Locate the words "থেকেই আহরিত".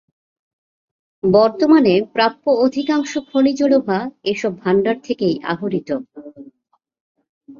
5.03-5.89